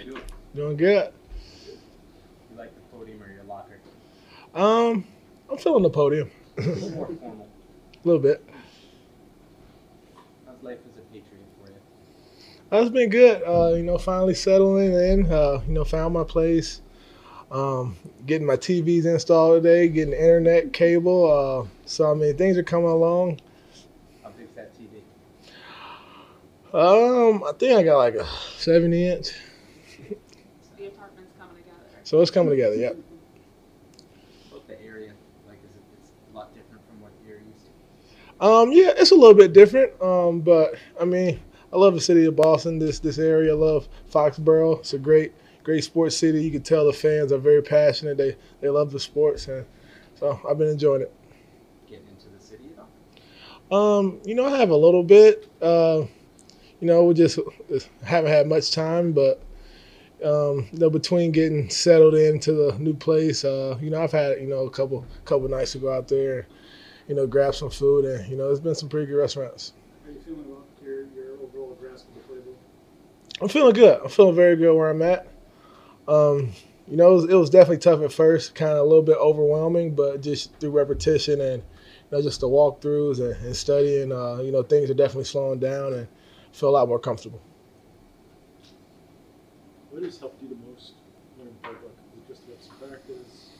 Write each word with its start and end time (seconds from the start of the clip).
Doing? 0.00 0.22
Doing 0.56 0.76
good. 0.76 1.12
You 1.70 2.58
like 2.58 2.74
the 2.74 2.80
podium 2.96 3.22
or 3.22 3.32
your 3.32 3.44
locker? 3.44 3.78
Um, 4.52 5.04
I'm 5.48 5.56
feeling 5.56 5.84
the 5.84 5.90
podium 5.90 6.32
A 6.58 6.62
little 6.62 6.90
more 6.90 7.06
formal. 7.20 7.48
a 7.94 8.06
little 8.06 8.20
bit. 8.20 8.44
How's 10.46 10.60
life 10.64 10.78
as 10.90 10.98
a 10.98 11.02
Patriot 11.12 11.44
for 11.62 11.70
you? 11.70 11.76
Uh, 12.76 12.80
It's 12.82 12.90
been 12.90 13.08
good. 13.08 13.42
Uh, 13.46 13.74
you 13.76 13.84
know, 13.84 13.96
finally 13.96 14.34
settling 14.34 14.92
in. 14.94 15.30
Uh, 15.30 15.62
you 15.68 15.72
know, 15.74 15.84
found 15.84 16.12
my 16.14 16.24
place. 16.24 16.80
Um, 17.52 17.96
getting 18.26 18.48
my 18.48 18.56
TVs 18.56 19.04
installed 19.04 19.62
today. 19.62 19.86
Getting 19.86 20.12
internet 20.12 20.72
cable. 20.72 21.30
Uh, 21.30 21.68
so 21.86 22.10
I 22.10 22.14
mean, 22.14 22.36
things 22.36 22.58
are 22.58 22.64
coming 22.64 22.88
along. 22.90 23.40
How 24.24 24.30
big's 24.30 24.50
that 24.56 24.72
TV? 24.76 25.02
Um, 26.76 27.44
I 27.44 27.52
think 27.52 27.78
I 27.78 27.84
got 27.84 27.98
like 27.98 28.14
a 28.16 28.26
70 28.58 29.06
inch. 29.08 29.30
The 30.76 30.88
apartment's 30.88 31.30
coming 31.38 31.56
together. 31.62 31.78
So 32.04 32.20
it's 32.20 32.30
coming 32.30 32.50
together. 32.50 32.76
Yep. 32.76 32.96
What's 34.50 34.66
the 34.66 34.80
area 34.82 35.12
like? 35.48 35.56
Is 35.64 35.70
it 35.74 35.82
it's 35.98 36.10
a 36.32 36.36
lot 36.36 36.54
different 36.54 36.86
from 36.86 37.00
what 37.00 37.12
you're 37.26 37.38
used 37.38 37.64
to? 37.64 38.46
Um, 38.46 38.72
yeah, 38.72 38.92
it's 38.96 39.10
a 39.10 39.14
little 39.14 39.34
bit 39.34 39.54
different. 39.54 40.00
Um, 40.02 40.42
but 40.42 40.74
I 41.00 41.06
mean, 41.06 41.40
I 41.72 41.78
love 41.78 41.94
the 41.94 42.00
city 42.02 42.26
of 42.26 42.36
Boston. 42.36 42.78
This 42.78 42.98
this 42.98 43.18
area. 43.18 43.52
I 43.52 43.56
love 43.56 43.88
Foxborough. 44.12 44.80
It's 44.80 44.92
a 44.92 44.98
great 44.98 45.32
great 45.62 45.82
sports 45.82 46.14
city. 46.14 46.44
You 46.44 46.50
can 46.50 46.62
tell 46.62 46.84
the 46.84 46.92
fans 46.92 47.32
are 47.32 47.38
very 47.38 47.62
passionate. 47.62 48.18
They 48.18 48.36
they 48.60 48.68
love 48.68 48.92
the 48.92 49.00
sports, 49.00 49.48
and 49.48 49.64
so 50.14 50.38
I've 50.48 50.58
been 50.58 50.68
enjoying 50.68 51.00
it. 51.02 51.12
Getting 51.88 52.06
into 52.08 52.28
the 52.28 52.44
city 52.44 52.64
at 52.76 52.84
all? 53.72 53.98
Um, 53.98 54.20
you 54.26 54.34
know, 54.34 54.44
I 54.44 54.58
have 54.58 54.68
a 54.68 54.76
little 54.76 55.02
bit. 55.02 55.50
Uh, 55.62 56.02
you 56.80 56.86
know, 56.86 57.04
we 57.04 57.14
just 57.14 57.38
haven't 58.02 58.30
had 58.30 58.46
much 58.46 58.72
time, 58.72 59.12
but 59.12 59.42
um, 60.24 60.68
you 60.72 60.78
know, 60.78 60.90
between 60.90 61.32
getting 61.32 61.68
settled 61.68 62.14
into 62.14 62.52
the 62.52 62.76
new 62.78 62.94
place, 62.94 63.44
uh, 63.44 63.78
you 63.80 63.90
know, 63.90 64.02
I've 64.02 64.12
had 64.12 64.40
you 64.40 64.46
know 64.46 64.66
a 64.66 64.70
couple 64.70 65.04
couple 65.24 65.48
nights 65.48 65.72
to 65.72 65.78
go 65.78 65.92
out 65.92 66.08
there, 66.08 66.46
you 67.08 67.14
know, 67.14 67.26
grab 67.26 67.54
some 67.54 67.70
food, 67.70 68.06
and 68.06 68.28
you 68.30 68.36
know, 68.36 68.46
there's 68.46 68.60
been 68.60 68.74
some 68.74 68.88
pretty 68.88 69.06
good 69.06 69.18
restaurants. 69.18 69.72
How 70.02 70.10
are 70.10 70.12
you 70.14 70.20
feeling 70.20 70.44
about 70.46 70.66
your, 70.82 71.04
your 71.14 71.34
overall 71.42 71.76
grasp 71.78 72.06
of 72.08 72.14
the 72.14 72.20
playbook? 72.34 72.54
I'm 73.40 73.48
feeling 73.48 73.74
good. 73.74 74.00
I'm 74.02 74.08
feeling 74.08 74.34
very 74.34 74.56
good 74.56 74.74
where 74.74 74.90
I'm 74.90 75.02
at. 75.02 75.26
Um, 76.08 76.52
you 76.88 76.96
know, 76.96 77.12
it 77.12 77.14
was, 77.14 77.24
it 77.24 77.34
was 77.34 77.50
definitely 77.50 77.78
tough 77.78 78.02
at 78.02 78.12
first, 78.12 78.54
kind 78.54 78.72
of 78.72 78.78
a 78.78 78.82
little 78.82 79.02
bit 79.02 79.16
overwhelming, 79.18 79.94
but 79.94 80.22
just 80.22 80.58
through 80.58 80.70
repetition 80.70 81.40
and 81.40 81.62
you 81.62 82.16
know 82.16 82.22
just 82.22 82.40
the 82.40 82.48
walkthroughs 82.48 83.20
and, 83.20 83.44
and 83.44 83.56
studying, 83.56 84.12
uh, 84.12 84.36
you 84.42 84.52
know, 84.52 84.62
things 84.62 84.90
are 84.90 84.94
definitely 84.94 85.24
slowing 85.24 85.58
down 85.58 85.92
and 85.92 86.08
feel 86.52 86.70
a 86.70 86.70
lot 86.70 86.88
more 86.88 86.98
comfortable. 86.98 87.40
What 89.94 90.02
has 90.02 90.18
helped 90.18 90.42
you 90.42 90.48
the 90.48 90.56
most 90.68 90.94
learn 91.38 91.54
playbook? 91.62 91.94
Is 92.10 92.18
it 92.18 92.28
just 92.28 92.46
to 92.46 92.50
have 92.50 92.62
some 92.64 92.88
practice, 92.88 93.50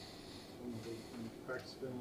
the, 0.83 0.91
practice 1.47 1.77
film, 1.81 1.95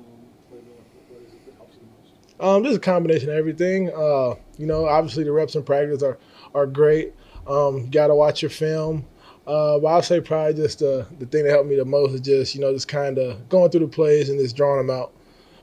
playbook? 0.51 0.81
What 1.09 1.21
is 1.21 1.33
it 1.33 1.45
that 1.45 1.55
helps 1.55 1.75
you 1.75 1.81
the 1.81 2.41
most? 2.41 2.55
Um, 2.55 2.63
there's 2.63 2.75
a 2.75 2.79
combination 2.79 3.29
of 3.29 3.35
everything. 3.35 3.89
Uh, 3.89 4.33
you 4.57 4.65
know, 4.65 4.87
obviously 4.87 5.23
the 5.23 5.31
reps 5.31 5.53
and 5.53 5.63
practice 5.63 6.01
are 6.01 6.17
are 6.55 6.65
great. 6.65 7.13
Um, 7.45 7.91
Got 7.91 8.07
to 8.07 8.15
watch 8.15 8.41
your 8.41 8.49
film. 8.49 9.05
Uh, 9.45 9.77
but 9.77 9.87
I'll 9.87 10.01
say 10.01 10.19
probably 10.19 10.55
just 10.55 10.79
the 10.79 11.05
the 11.19 11.27
thing 11.27 11.43
that 11.43 11.51
helped 11.51 11.69
me 11.69 11.75
the 11.75 11.85
most 11.85 12.13
is 12.13 12.21
just 12.21 12.55
you 12.55 12.61
know 12.61 12.73
just 12.73 12.87
kind 12.87 13.19
of 13.19 13.47
going 13.49 13.69
through 13.69 13.81
the 13.81 13.87
plays 13.87 14.29
and 14.29 14.39
just 14.39 14.55
drawing 14.55 14.87
them 14.87 14.97
out 14.97 15.13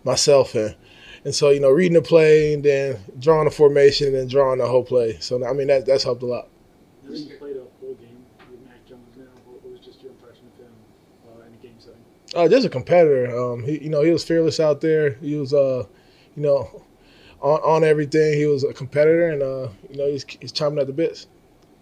myself 0.05 0.55
and 0.55 0.77
and 1.25 1.35
so 1.35 1.51
you 1.51 1.59
know 1.59 1.71
reading 1.71 1.95
the 1.95 2.03
play 2.03 2.55
and 2.55 2.63
then 2.63 2.99
drawing 3.19 3.47
the 3.47 3.51
formation 3.51 4.07
and 4.07 4.17
then 4.17 4.29
drawing 4.29 4.61
the 4.61 4.67
whole 4.67 4.85
play. 4.85 5.19
So 5.19 5.45
I 5.45 5.55
mean 5.55 5.67
that 5.67 5.87
that's 5.87 6.05
helped 6.05 6.23
a 6.23 6.27
lot. 6.27 6.47
Now 7.03 7.11
that 7.11 7.19
you 7.19 7.37
played 7.37 7.57
a 7.57 7.67
whole 7.81 7.95
game 7.95 8.25
with 8.51 8.61
Mac 8.67 8.87
Jones 8.87 9.17
now, 9.17 9.25
what, 10.03 10.13
what 10.21 10.31
just 10.31 10.43
your 10.43 10.43
impression 10.43 10.47
of 10.47 10.65
him 10.65 10.73
uh, 11.29 11.47
in 11.47 11.55
a 11.55 11.57
game 11.63 11.75
setting? 11.79 12.01
Uh, 12.35 12.49
just 12.49 12.67
a 12.67 12.71
competitor. 12.71 13.37
Um, 13.37 13.65
he, 13.65 13.83
you 13.83 13.91
know, 13.91 14.03
he 14.03 14.11
was 14.11 14.25
fearless 14.25 14.61
out 14.61 14.81
there. 14.81 15.15
He 15.15 15.37
was, 15.37 15.53
uh, 15.53 15.85
you 16.37 16.43
know, 16.43 16.85
on, 17.41 17.61
on 17.61 17.85
everything. 17.85 18.35
He 18.35 18.47
was 18.47 18.65
a 18.65 18.73
competitor, 18.73 19.31
and 19.31 19.43
uh, 19.43 19.69
you 19.91 19.97
know, 19.97 20.07
he's, 20.11 20.25
he's 20.41 20.53
chomping 20.53 20.81
at 20.81 20.87
the 20.87 20.93
bits. 20.93 21.27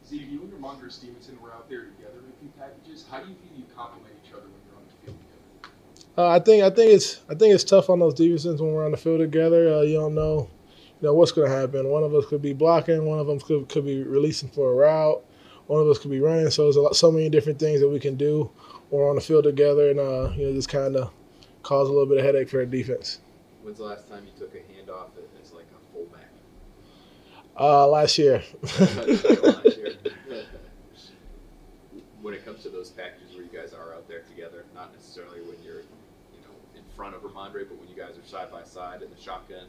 Steve, 0.05 0.29
you 0.29 0.41
and 0.41 0.53
Rhamondre 0.53 0.91
Stevenson 0.91 1.39
were 1.43 1.53
out 1.53 1.69
there 1.69 1.85
together 1.85 2.19
in 2.19 2.33
a 2.33 2.41
few 2.41 2.49
packages. 2.59 3.05
How 3.11 3.21
do 3.21 3.29
you 3.29 3.35
feel 3.35 3.59
you 3.59 3.65
complement 3.77 4.15
each 4.25 4.33
other 4.33 4.43
when 4.43 4.53
you're 4.67 4.77
on 4.77 4.85
the 4.89 5.05
field 5.05 5.19
together? 5.21 5.75
Uh, 6.17 6.29
I 6.29 6.39
think, 6.39 6.65
I 6.65 6.71
think 6.71 6.93
it's, 6.93 7.21
I 7.29 7.35
think 7.35 7.55
it's 7.55 7.65
tough 7.65 7.91
on 7.91 7.99
those 7.99 8.15
defenses 8.15 8.61
when 8.61 8.73
we're 8.73 8.87
on 8.87 8.93
the 8.93 8.97
field 8.97 9.21
together. 9.21 9.75
Uh, 9.75 9.81
you 9.83 9.95
don't 9.95 10.15
know, 10.15 10.49
you 11.01 11.09
know, 11.09 11.15
what's 11.15 11.33
going 11.33 11.51
to 11.51 11.55
happen. 11.55 11.89
One 11.89 12.03
of 12.05 12.15
us 12.15 12.25
could 12.27 12.41
be 12.41 12.55
blocking. 12.55 13.05
One 13.05 13.19
of 13.19 13.27
them 13.27 13.39
could, 13.39 13.69
could 13.69 13.85
be 13.85 14.03
releasing 14.03 14.49
for 14.49 14.73
a 14.73 14.75
route. 14.75 15.23
One 15.69 15.81
of 15.81 15.89
us 15.89 15.99
could 15.99 16.11
be 16.11 16.21
running. 16.21 16.51
So 16.51 16.65
there's 16.65 16.77
a 16.77 16.81
lot, 16.81 16.97
so 16.97 17.13
many 17.13 17.29
different 17.29 17.59
things 17.59 17.81
that 17.81 17.89
we 17.89 18.01
can 18.01 18.17
do 18.17 18.51
or 18.91 19.09
on 19.09 19.17
the 19.17 19.21
field 19.21 19.45
together, 19.45 19.91
and 19.91 20.01
uh, 20.01 20.33
you 20.35 20.47
know, 20.47 20.55
just 20.55 20.69
kind 20.69 20.97
of 20.97 21.11
cause 21.63 21.89
a 21.89 21.93
little 21.93 22.07
bit 22.07 22.19
of 22.19 22.25
headache 22.25 22.49
for 22.49 22.65
the 22.65 22.67
defense. 22.67 23.21
When's 23.63 23.79
the 23.79 23.85
last 23.85 24.09
time 24.09 24.25
you 24.25 24.33
took 24.39 24.55
a 24.55 24.59
handoff 24.59 25.09
as 25.43 25.53
like 25.53 25.67
a 25.67 25.93
fullback? 25.93 26.31
Uh, 27.59 27.87
last 27.87 28.17
year. 28.19 28.43
Last 28.63 29.77
year. 29.77 29.93
when 32.23 32.33
it 32.33 32.45
comes 32.45 32.63
to 32.63 32.71
those 32.71 32.91
packages 32.91 33.35
where 33.35 33.43
you 33.43 33.51
guys 33.53 33.75
are 33.75 33.95
out 33.95 34.09
there 34.09 34.23
together, 34.23 34.65
not 34.75 34.95
necessarily 34.95 35.41
when 35.41 35.63
you're, 35.63 35.83
you 36.33 36.41
know, 36.41 36.55
in 36.77 36.83
front 36.97 37.15
of 37.15 37.23
Rhamondre, 37.23 37.69
but 37.69 37.79
when 37.79 37.89
you 37.89 37.97
guys 37.97 38.17
are 38.17 38.27
side 38.27 38.51
by 38.51 38.63
side 38.63 39.03
in 39.03 39.11
the 39.11 39.21
shotgun, 39.21 39.67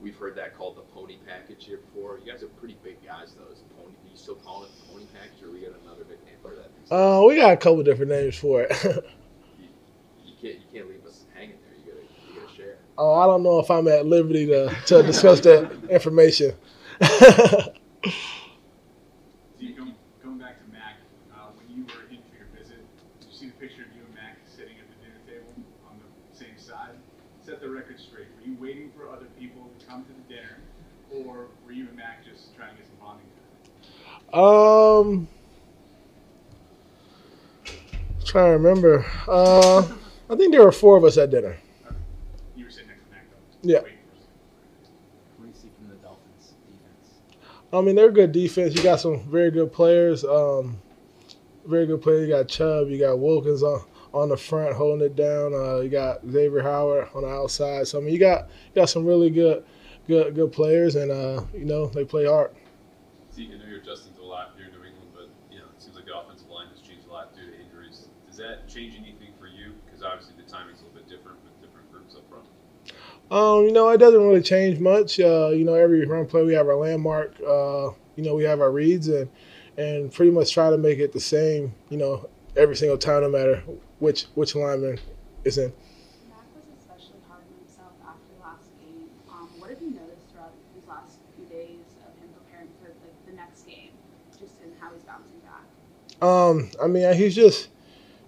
we've 0.00 0.16
heard 0.16 0.34
that 0.36 0.56
called 0.56 0.76
the 0.76 0.82
pony 0.82 1.18
package 1.26 1.64
here 1.64 1.78
before. 1.78 2.18
You 2.24 2.30
guys 2.30 2.42
are 2.42 2.48
pretty 2.48 2.76
big 2.82 3.04
guys, 3.04 3.34
though. 3.36 3.52
Is 3.52 3.62
pony? 3.76 3.94
Do 4.04 4.10
you 4.10 4.16
still 4.16 4.36
call 4.36 4.64
it 4.64 4.70
the 4.80 4.92
pony 4.92 5.06
package, 5.14 5.42
or 5.42 5.50
we 5.50 5.60
got 5.60 5.72
another 5.82 6.04
nickname 6.08 6.36
for 6.42 6.54
that? 6.54 6.70
Uh, 6.94 7.24
we 7.26 7.36
got 7.36 7.52
a 7.52 7.56
couple 7.56 7.82
different 7.82 8.10
names 8.10 8.36
for 8.36 8.62
it. 8.62 8.72
you, 8.84 9.68
you 10.24 10.34
can't 10.40 10.54
you 10.60 10.66
can't 10.72 10.88
leave 10.88 11.04
us 11.06 11.24
hanging 11.34 11.56
there. 11.62 11.74
You 11.84 11.92
gotta 11.92 12.06
you 12.34 12.40
gotta 12.40 12.54
share. 12.56 12.78
oh, 12.98 13.14
I 13.14 13.26
don't 13.26 13.42
know 13.42 13.58
if 13.58 13.70
I'm 13.70 13.88
at 13.88 14.06
liberty 14.06 14.46
to, 14.46 14.74
to 14.86 15.02
discuss 15.02 15.40
that 15.40 15.70
information. 15.90 16.54
See, 19.58 19.72
going, 19.72 19.94
going 20.22 20.38
back 20.38 20.62
to 20.64 20.72
Mac, 20.72 20.96
uh, 21.34 21.48
when 21.56 21.66
you 21.68 21.84
were 21.84 22.08
in 22.10 22.18
for 22.30 22.36
your 22.36 22.48
visit, 22.56 22.78
did 23.20 23.28
you 23.30 23.36
see 23.36 23.46
the 23.46 23.52
picture 23.52 23.82
of 23.82 23.88
you 23.96 24.02
and 24.04 24.14
Mac 24.14 24.38
sitting 24.46 24.76
at 24.78 24.86
the 24.88 24.96
dinner 25.04 25.20
table 25.26 25.52
on 25.88 25.98
the 25.98 26.36
same 26.36 26.56
side? 26.56 26.96
Set 27.44 27.60
the 27.60 27.68
record 27.68 27.95
straight. 28.06 28.26
Were 28.38 28.46
you 28.46 28.56
waiting 28.60 28.90
for 28.96 29.08
other 29.08 29.26
people 29.38 29.70
to 29.78 29.86
come 29.86 30.04
to 30.04 30.12
the 30.12 30.34
dinner, 30.34 30.58
or 31.12 31.46
were 31.64 31.72
you 31.72 31.88
and 31.88 31.96
Mac 31.96 32.24
just 32.24 32.54
trying 32.56 32.70
to 32.70 32.76
get 32.76 32.86
some 32.86 32.96
bonding 33.00 33.26
time? 33.26 33.36
um, 34.32 35.28
trying 38.24 38.46
to 38.46 38.58
remember. 38.58 39.04
Uh, 39.28 39.86
I 40.28 40.36
think 40.36 40.52
there 40.52 40.64
were 40.64 40.72
four 40.72 40.96
of 40.96 41.04
us 41.04 41.16
at 41.16 41.30
dinner. 41.30 41.56
You 42.56 42.64
were 42.64 42.70
sitting 42.70 42.88
next 42.88 43.04
to 43.04 43.10
Mac, 43.10 43.26
though. 43.30 43.68
Yeah. 43.68 43.82
Waiting 43.82 43.98
for 44.08 44.16
us. 44.16 44.28
What 45.36 45.44
do 45.44 45.48
you 45.48 45.54
see 45.54 45.68
from 45.78 45.88
the 45.88 45.94
Dolphins 45.96 46.54
defense? 46.66 47.20
I 47.72 47.80
mean, 47.80 47.96
they're 47.96 48.10
good 48.10 48.32
defense. 48.32 48.74
You 48.74 48.82
got 48.82 49.00
some 49.00 49.28
very 49.30 49.50
good 49.50 49.72
players. 49.72 50.24
Um, 50.24 50.78
very 51.64 51.86
good 51.86 52.02
players. 52.02 52.28
You 52.28 52.34
got 52.34 52.48
Chubb. 52.48 52.88
You 52.88 52.98
got 52.98 53.18
Wilkins 53.18 53.62
on 53.62 53.84
on 54.16 54.30
the 54.30 54.36
front 54.36 54.74
holding 54.74 55.04
it 55.04 55.14
down. 55.14 55.52
Uh, 55.52 55.80
you 55.80 55.90
got 55.90 56.20
Xavier 56.28 56.62
Howard 56.62 57.08
on 57.14 57.22
the 57.22 57.28
outside. 57.28 57.86
So 57.86 57.98
I 57.98 58.02
mean, 58.02 58.14
you 58.14 58.18
got 58.18 58.48
you 58.74 58.80
got 58.80 58.88
some 58.88 59.04
really 59.04 59.30
good 59.30 59.64
good 60.08 60.34
good 60.34 60.52
players, 60.52 60.96
and 60.96 61.10
uh, 61.10 61.44
you 61.54 61.64
know 61.64 61.86
they 61.86 62.04
play 62.04 62.26
hard. 62.26 62.50
See, 63.30 63.50
I 63.52 63.58
know 63.58 63.64
you're 63.68 63.80
adjusting 63.80 64.14
to 64.14 64.22
a 64.22 64.24
lot 64.24 64.52
here 64.56 64.66
in 64.66 64.72
New 64.72 64.86
England, 64.86 65.10
but 65.14 65.28
you 65.50 65.58
know 65.58 65.66
it 65.74 65.82
seems 65.82 65.96
like 65.96 66.06
the 66.06 66.16
offensive 66.16 66.48
line 66.48 66.68
has 66.70 66.80
changed 66.80 67.06
a 67.08 67.12
lot 67.12 67.34
due 67.36 67.44
to 67.44 67.60
injuries. 67.60 68.08
Does 68.26 68.38
that 68.38 68.68
change 68.68 68.94
anything 68.94 69.34
for 69.38 69.46
you? 69.46 69.72
Because 69.84 70.02
obviously 70.02 70.34
the 70.36 70.50
timing's 70.50 70.80
a 70.80 70.84
little 70.84 70.98
bit 70.98 71.08
different 71.08 71.38
with 71.44 71.60
different 71.60 71.92
groups 71.92 72.16
up 72.16 72.28
front. 72.28 72.46
Um, 73.30 73.64
you 73.64 73.72
know, 73.72 73.90
it 73.90 73.98
doesn't 73.98 74.20
really 74.20 74.42
change 74.42 74.78
much. 74.78 75.20
Uh, 75.20 75.48
you 75.48 75.64
know, 75.64 75.74
every 75.74 76.06
run 76.06 76.26
play 76.26 76.42
we 76.42 76.54
have 76.54 76.68
our 76.68 76.76
landmark. 76.76 77.34
Uh, 77.40 77.90
you 78.16 78.24
know, 78.24 78.34
we 78.34 78.44
have 78.44 78.60
our 78.60 78.70
reads 78.70 79.08
and 79.08 79.28
and 79.76 80.10
pretty 80.10 80.30
much 80.30 80.54
try 80.54 80.70
to 80.70 80.78
make 80.78 80.98
it 80.98 81.12
the 81.12 81.20
same. 81.20 81.74
You 81.90 81.98
know, 81.98 82.28
every 82.56 82.76
single 82.76 82.96
time, 82.96 83.22
no 83.22 83.28
matter 83.28 83.62
which 83.98 84.24
which 84.34 84.54
lineman 84.54 84.98
is 85.44 85.58
in. 85.58 85.72
Mac 86.28 86.44
was 86.54 86.64
especially 86.78 87.20
hard 87.28 87.42
on 87.42 87.58
himself 87.66 87.92
after 88.04 88.32
last 88.42 88.68
game. 88.80 89.08
Um, 89.30 89.48
what 89.58 89.70
have 89.70 89.80
you 89.80 89.90
noticed 89.90 90.28
throughout 90.32 90.52
these 90.74 90.86
last 90.88 91.18
few 91.36 91.46
days 91.46 91.84
of 92.06 92.12
him 92.20 92.28
preparing 92.34 92.68
for 92.80 92.88
like 92.88 93.26
the 93.26 93.32
next 93.32 93.66
game, 93.66 93.90
just 94.38 94.54
in 94.62 94.72
how 94.80 94.92
he's 94.92 95.02
bouncing 95.04 95.40
back? 95.44 95.66
Um, 96.26 96.70
I 96.82 96.86
mean, 96.86 97.12
he's 97.14 97.34
just. 97.34 97.68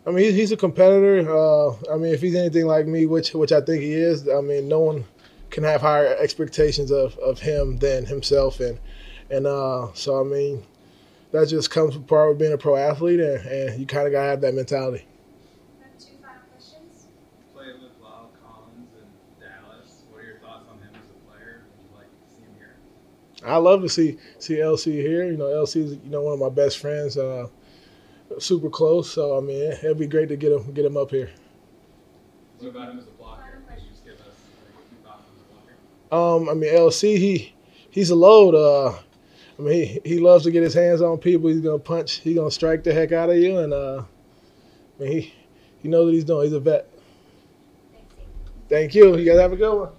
I 0.06 0.10
mean, 0.10 0.24
he's, 0.24 0.34
he's 0.36 0.52
a 0.52 0.56
competitor. 0.56 1.28
Uh, 1.28 1.72
I 1.92 1.98
mean, 1.98 2.14
if 2.14 2.22
he's 2.22 2.34
anything 2.34 2.66
like 2.66 2.86
me, 2.86 3.04
which 3.04 3.34
which 3.34 3.52
I 3.52 3.60
think 3.60 3.82
he 3.82 3.92
is, 3.92 4.26
I 4.28 4.40
mean, 4.40 4.66
no 4.68 4.80
one 4.80 5.04
can 5.50 5.64
have 5.64 5.80
higher 5.80 6.16
expectations 6.18 6.90
of, 6.90 7.16
of 7.18 7.40
him 7.40 7.78
than 7.78 8.06
himself, 8.06 8.60
and 8.60 8.78
and 9.30 9.46
uh, 9.46 9.88
so 9.94 10.20
I 10.20 10.24
mean, 10.24 10.62
that 11.32 11.48
just 11.48 11.70
comes 11.70 11.96
with 11.96 12.06
part 12.06 12.30
of 12.32 12.38
being 12.38 12.52
a 12.52 12.58
pro 12.58 12.76
athlete, 12.76 13.20
and, 13.20 13.46
and 13.46 13.80
you 13.80 13.86
kind 13.86 14.06
of 14.06 14.12
gotta 14.12 14.28
have 14.28 14.40
that 14.42 14.54
mentality. 14.54 15.04
I 15.80 15.84
have 15.88 15.98
two 15.98 16.16
final 16.22 16.40
questions. 16.52 17.06
played 17.52 17.74
with 17.82 18.00
La'el 18.00 18.28
Collins 18.40 18.92
in 18.96 19.08
Dallas. 19.40 20.04
What 20.10 20.22
are 20.22 20.26
your 20.26 20.38
thoughts 20.38 20.66
on 20.70 20.78
him 20.78 20.92
as 20.94 21.04
a 21.10 21.18
player? 21.28 21.64
Would 21.68 21.84
you 21.84 21.96
like 21.96 22.08
to 22.08 22.28
see 22.32 22.40
him 22.40 22.52
here? 22.56 22.76
I 23.44 23.56
love 23.56 23.82
to 23.82 23.88
see 23.88 24.18
see 24.38 24.56
LC 24.56 24.92
here. 24.94 25.30
You 25.30 25.36
know, 25.36 25.44
LC 25.44 25.84
is 25.84 25.92
you 25.92 26.10
know 26.10 26.22
one 26.22 26.34
of 26.34 26.40
my 26.40 26.48
best 26.48 26.78
friends. 26.78 27.16
Uh, 27.16 27.48
super 28.38 28.68
close. 28.68 29.10
So 29.10 29.36
I 29.36 29.40
mean, 29.40 29.72
it'd 29.72 29.98
be 29.98 30.06
great 30.06 30.28
to 30.28 30.36
get 30.36 30.52
him 30.52 30.72
get 30.72 30.84
him 30.84 30.96
up 30.96 31.10
here. 31.10 31.30
What 32.58 32.68
about 32.68 32.90
him 32.90 32.98
as 32.98 33.06
a 33.06 33.10
blocker? 33.10 33.62
Could 33.68 33.82
you 33.82 33.90
just 33.90 34.04
give 34.04 34.14
us 34.14 34.20
like, 34.20 34.84
a 34.84 34.88
few 34.88 34.98
thoughts 35.04 35.24
on 35.28 35.36
his 35.36 35.44
blocker? 36.10 36.44
Um, 36.44 36.48
I 36.48 36.54
mean, 36.54 36.74
LC 36.74 37.16
he 37.16 37.54
he's 37.90 38.10
a 38.10 38.16
load. 38.16 38.54
Uh, 38.54 38.98
I 39.58 39.62
mean, 39.62 39.86
he, 39.86 40.00
he 40.04 40.18
loves 40.18 40.44
to 40.44 40.50
get 40.50 40.62
his 40.62 40.74
hands 40.74 41.02
on 41.02 41.18
people. 41.18 41.48
He's 41.48 41.60
gonna 41.60 41.78
punch. 41.78 42.20
He's 42.20 42.36
gonna 42.36 42.50
strike 42.50 42.82
the 42.84 42.92
heck 42.92 43.12
out 43.12 43.30
of 43.30 43.36
you, 43.36 43.58
and 43.58 43.72
uh, 43.72 44.02
I 44.98 45.02
mean, 45.02 45.12
he 45.12 45.34
he 45.82 45.88
knows 45.88 46.06
what 46.06 46.14
he's 46.14 46.24
doing. 46.24 46.44
He's 46.44 46.52
a 46.52 46.60
vet. 46.60 46.88
Thanks, 47.92 48.14
Steve. 48.14 48.26
Thank 48.68 48.94
you. 48.94 49.16
You 49.16 49.24
guys 49.24 49.38
have 49.38 49.52
a 49.52 49.56
good 49.56 49.78
one. 49.78 49.90